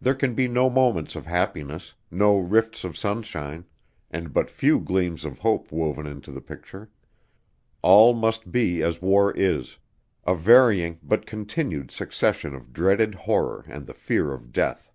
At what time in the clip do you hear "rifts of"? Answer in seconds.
2.36-2.98